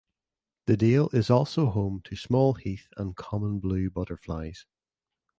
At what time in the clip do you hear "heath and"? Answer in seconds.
2.55-3.15